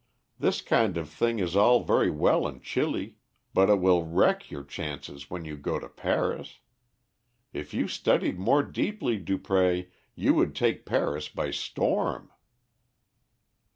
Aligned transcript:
This 0.39 0.63
kind 0.63 0.97
of 0.97 1.07
thing 1.09 1.37
is 1.37 1.55
all 1.55 1.83
very 1.83 2.09
well 2.09 2.47
in 2.47 2.59
Chili, 2.61 3.17
but 3.53 3.69
it 3.69 3.79
will 3.79 4.03
wreck 4.03 4.49
your 4.49 4.63
chances 4.63 5.29
when 5.29 5.45
you 5.45 5.55
go 5.55 5.77
to 5.77 5.87
Paris. 5.87 6.57
If 7.53 7.71
you 7.75 7.87
studied 7.87 8.39
more 8.39 8.63
deeply, 8.63 9.19
Dupré, 9.23 9.91
you 10.15 10.33
would 10.33 10.55
take 10.55 10.87
Paris 10.87 11.29
by 11.29 11.51
storm." 11.51 12.31